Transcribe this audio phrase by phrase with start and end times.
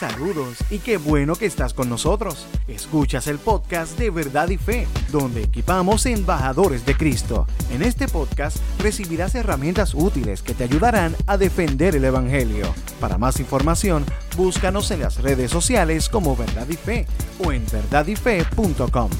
[0.00, 2.46] Saludos y qué bueno que estás con nosotros.
[2.68, 7.46] Escuchas el podcast de Verdad y Fe, donde equipamos embajadores de Cristo.
[7.70, 12.74] En este podcast recibirás herramientas útiles que te ayudarán a defender el Evangelio.
[12.98, 14.06] Para más información,
[14.38, 17.06] búscanos en las redes sociales como Verdad y Fe
[17.44, 19.10] o en verdadyfe.com.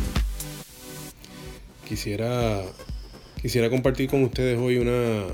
[1.86, 2.62] Quisiera,
[3.42, 5.26] quisiera compartir con ustedes hoy una,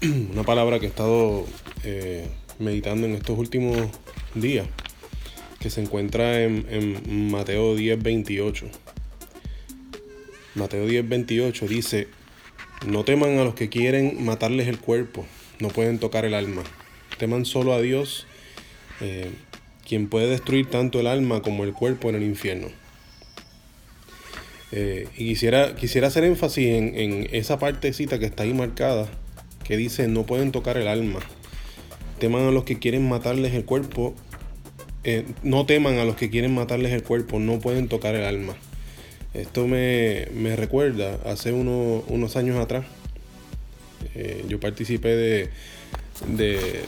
[0.32, 1.44] una palabra que he estado
[1.84, 2.26] eh,
[2.58, 3.76] meditando en estos últimos
[4.34, 4.66] días,
[5.58, 8.66] que se encuentra en, Mateo 10, 28.
[10.54, 12.08] Mateo 10, 28 dice,
[12.86, 15.26] no teman a los que quieren matarles el cuerpo,
[15.58, 16.62] no pueden tocar el alma.
[17.18, 18.26] Teman solo a Dios,
[19.00, 19.30] eh,
[19.86, 22.68] quien puede destruir tanto el alma como el cuerpo en el infierno.
[24.72, 29.08] Eh, y quisiera, quisiera hacer énfasis en, en esa partecita que está ahí marcada,
[29.64, 31.20] que dice, no pueden tocar el alma
[32.20, 34.14] teman a los que quieren matarles el cuerpo,
[35.02, 38.54] eh, no teman a los que quieren matarles el cuerpo, no pueden tocar el alma.
[39.32, 42.84] Esto me, recuerda, hace unos años atrás,
[44.14, 45.50] eh, yo participé de,
[46.26, 46.82] de,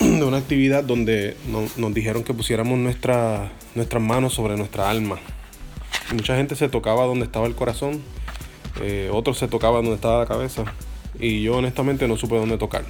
[0.00, 1.36] una actividad donde
[1.76, 3.50] nos dijeron que pusiéramos nuestras
[4.00, 5.18] manos sobre nuestra alma.
[6.12, 8.02] Mucha gente se tocaba donde estaba el corazón,
[8.82, 10.64] eh, otros se tocaban donde estaba la cabeza,
[11.18, 12.84] y yo honestamente no supe dónde tocar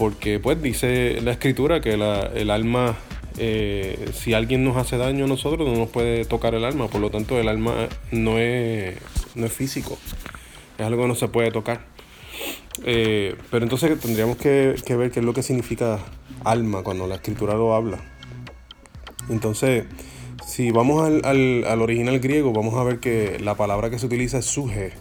[0.00, 2.96] porque pues dice la escritura que el alma,
[3.36, 7.02] eh, si alguien nos hace daño a nosotros, no nos puede tocar el alma, por
[7.02, 8.96] lo tanto el alma no es,
[9.34, 9.98] no es físico,
[10.78, 11.84] es algo que no se puede tocar.
[12.82, 15.98] Eh, pero entonces tendríamos que, ver qué es lo que significa
[16.44, 17.98] alma cuando la escritura lo habla.
[19.28, 19.84] Entonces,
[20.46, 24.06] si vamos al, al, al original griego, vamos a ver que la palabra que se
[24.06, 24.92] utiliza es suje,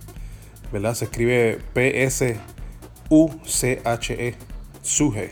[0.74, 0.94] ¿verdad?
[0.94, 2.40] Se escribe P-S-U-C-H-E
[4.82, 5.32] suje.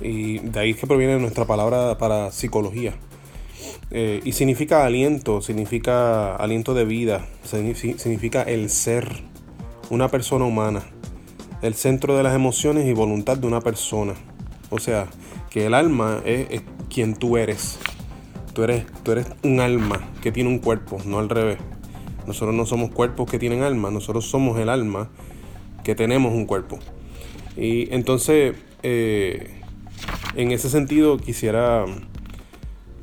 [0.00, 2.94] Y de ahí es que proviene nuestra palabra para psicología.
[3.90, 9.22] Eh, y significa aliento, significa aliento de vida, significa el ser,
[9.90, 10.82] una persona humana,
[11.62, 14.14] el centro de las emociones y voluntad de una persona.
[14.70, 15.06] O sea,
[15.50, 17.78] que el alma es, quien tú eres.
[18.52, 21.58] Tú eres, tú eres un alma que tiene un cuerpo, no al revés.
[22.26, 25.10] Nosotros no somos cuerpos que tienen alma, nosotros somos el alma
[25.82, 26.78] que tenemos un cuerpo.
[27.56, 29.50] Y entonces eh,
[30.36, 31.86] en ese sentido quisiera,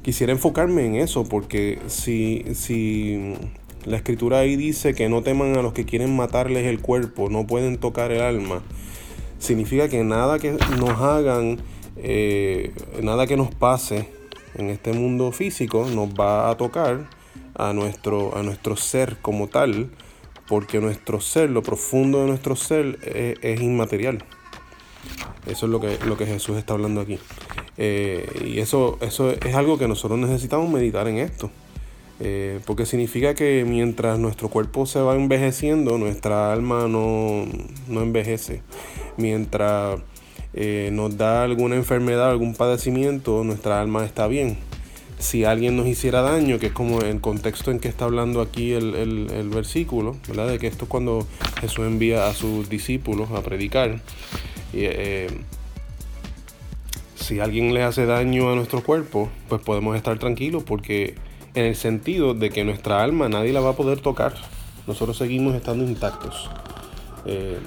[0.04, 3.34] quisiera enfocarme en eso, porque si, si
[3.86, 7.48] la escritura ahí dice que no teman a los que quieren matarles el cuerpo, no
[7.48, 8.62] pueden tocar el alma,
[9.40, 11.58] significa que nada que nos hagan,
[11.98, 12.72] eh,
[13.02, 14.08] nada que nos pase
[14.56, 17.10] en este mundo físico nos va a tocar
[17.56, 19.90] a nuestro, a nuestro ser como tal,
[20.48, 24.24] porque nuestro ser, lo profundo de nuestro ser eh, es inmaterial.
[25.46, 27.20] Eso es lo que, lo que Jesús está hablando aquí.
[27.78, 31.50] Eh, y eso, eso es algo que nosotros necesitamos meditar en esto.
[32.24, 37.48] Eh, porque significa que mientras nuestro cuerpo se va envejeciendo, nuestra alma no,
[37.90, 38.62] envejece.
[39.18, 40.00] Mientras
[40.54, 44.58] eh, nos da alguna enfermedad, algún padecimiento, nuestra alma está bien.
[45.18, 48.74] Si alguien nos hiciera daño, que es como el contexto en que está hablando aquí
[48.74, 50.48] el, el versículo, ¿verdad?
[50.48, 51.28] De que esto es cuando
[51.60, 54.02] Jesús envía a sus discípulos a predicar.
[54.74, 55.30] Eh,
[57.16, 61.16] si alguien le hace daño a nuestro cuerpo, pues podemos estar tranquilos porque
[61.54, 64.34] en el sentido de que nuestra alma nadie la va a poder tocar.
[64.88, 66.50] Nosotros seguimos estando intactos.
[67.26, 67.60] Eh,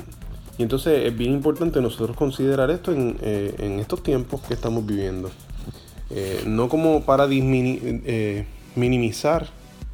[0.59, 5.31] y entonces es bien importante nosotros considerar esto en, eh, estos tiempos que estamos viviendo.
[6.47, 7.27] no como para
[8.77, 9.49] minimizar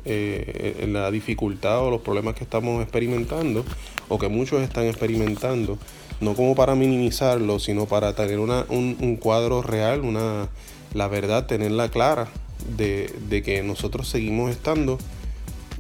[0.05, 3.65] la dificultad o los problemas que estamos experimentando
[4.09, 5.79] o que muchos están experimentando,
[6.21, 10.49] no como para minimizarlo, sino para tener un, cuadro real, una,
[10.95, 12.29] la verdad, tenerla clara
[12.77, 14.99] de, que nosotros seguimos estando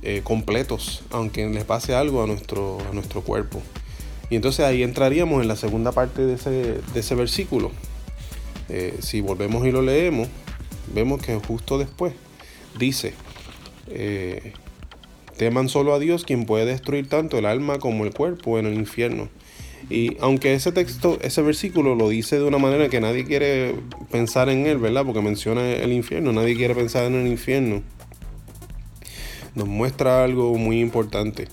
[0.03, 3.61] eh, completos, aunque les pase algo a nuestro, a nuestro cuerpo.
[4.31, 7.73] Y entonces ahí entraríamos en la segunda parte de ese, versículo.
[8.69, 10.29] Eh, si volvemos y lo leemos,
[10.95, 12.15] vemos que justo después
[12.79, 13.13] dice,
[13.89, 14.53] eh,
[15.37, 18.75] teman solo a Dios quien puede destruir tanto el alma como el cuerpo en el
[18.75, 19.29] infierno.
[19.89, 23.75] Y aunque ese texto, ese versículo lo dice de una manera que nadie quiere
[24.11, 25.05] pensar en él, ¿verdad?
[25.05, 27.83] Porque menciona el infierno, nadie quiere pensar en el infierno.
[29.55, 31.49] Nos muestra algo muy importante.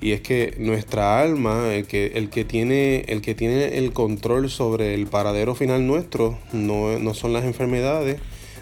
[0.00, 4.50] Y es que nuestra alma, el que, el que, tiene, el que tiene el control
[4.50, 8.20] sobre el paradero final nuestro, no, no son las enfermedades,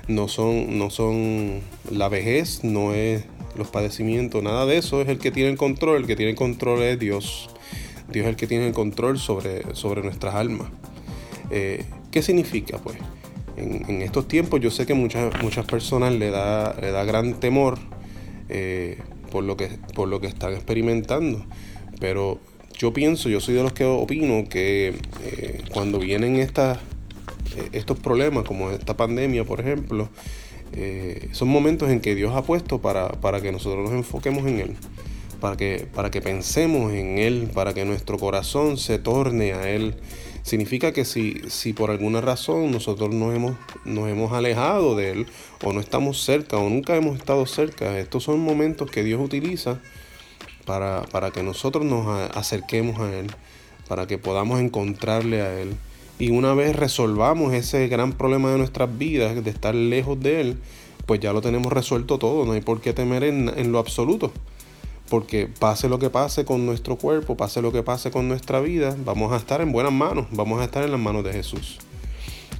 [0.08, 1.61] no son, no son
[1.91, 3.25] la vejez, no es
[3.56, 6.37] los padecimientos, nada de eso es el que tiene el control, el que tiene el
[6.37, 7.50] control es Dios.
[8.12, 10.69] Dios es el que tiene el control sobre, sobre nuestras almas.
[11.50, 12.79] Eh, ¿Qué significa?
[12.79, 12.97] Pues
[13.56, 17.79] en, estos tiempos yo sé que muchas, muchas personas le da, le da gran temor
[18.49, 18.99] eh,
[19.31, 21.44] por, lo que, por lo que están experimentando.
[22.00, 22.38] Pero
[22.79, 24.94] yo pienso, yo soy de los que opino que
[25.25, 26.79] eh, cuando vienen estas,
[27.73, 30.08] estos problemas, como esta pandemia, por ejemplo,
[31.32, 34.76] son momentos en que Dios ha puesto para, para que nosotros nos enfoquemos en Él
[35.43, 39.97] para que, para que pensemos en Él, para que nuestro corazón se torne a Él.
[40.44, 45.27] Significa que si, si por alguna razón nosotros nos hemos, nos hemos alejado de Él,
[45.65, 49.81] o no estamos cerca, o nunca hemos estado cerca, estos son momentos que Dios utiliza
[50.65, 52.06] para, para que nosotros nos
[52.37, 53.27] acerquemos a Él,
[53.89, 55.75] para que podamos encontrarle a Él.
[56.21, 60.59] Y una vez resolvamos ese gran problema de nuestras vidas, de estar lejos de Él,
[61.05, 64.33] pues ya lo tenemos resuelto todo, no hay por qué temer en, en lo absoluto
[65.09, 68.97] porque pase lo que pase con nuestro cuerpo, pase lo que pase con nuestra vida,
[69.05, 71.79] vamos a estar en buenas manos, vamos a estar en las manos de Jesús.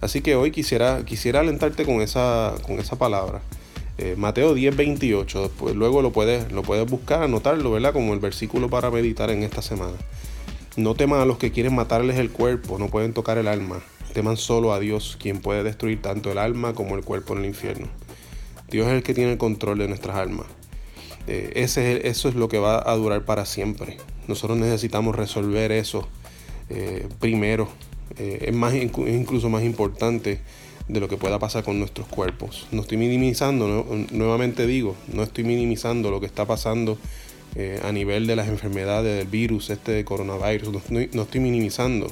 [0.01, 3.41] Así que hoy quisiera, quisiera alentarte con esa, con esa palabra.
[3.99, 7.93] Eh, Mateo 10, 28, después, luego lo puedes, lo puedes buscar, anotarlo, ¿verdad?
[7.93, 9.97] Como el versículo para meditar en esta semana.
[10.77, 13.81] No teman a los que quieren matarles el cuerpo, no pueden tocar el alma.
[14.13, 17.47] Teman solo a Dios, quien puede destruir tanto el alma como el cuerpo en el
[17.47, 17.87] infierno.
[18.71, 20.47] Dios es el que tiene el control de nuestras almas.
[21.27, 23.99] Eh, ese, eso es lo que va a durar para siempre.
[24.27, 26.09] Nosotros necesitamos resolver eso
[26.69, 27.69] eh, primero.
[28.19, 30.41] Eh, es, más, incluso más importante
[30.89, 32.67] de lo que pueda pasar con nuestros cuerpos.
[32.73, 36.99] No estoy minimizando, nuevamente digo, no estoy minimizando lo que está pasando
[37.83, 42.11] a nivel de las enfermedades, del virus, este de coronavirus, no, estoy minimizando.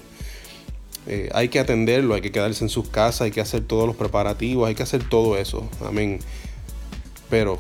[1.32, 4.68] hay que atenderlo, hay que quedarse en sus casas, hay que hacer todos los preparativos,
[4.68, 5.68] hay que hacer todo eso.
[5.84, 6.20] Amén.
[7.30, 7.58] Pero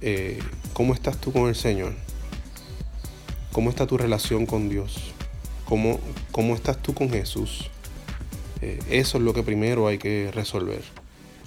[0.00, 0.38] eh,
[0.72, 1.94] ¿cómo estás tú con el Señor?
[3.52, 5.12] ¿Cómo está tu relación con Dios?
[5.64, 6.00] ¿Cómo,
[6.30, 7.70] cómo estás tú con Jesús?
[8.60, 10.82] Eh, eso es lo que primero hay que resolver.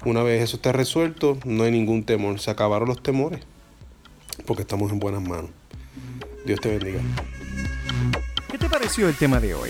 [0.06, 2.40] Una vez eso esté resuelto, no hay ningún temor.
[2.40, 3.42] Se acabaron los temores
[4.46, 5.52] porque estamos en buenas manos.
[6.45, 7.02] Dios te bendiga.
[8.50, 9.69] ¿Qué te pareció el tema de hoy?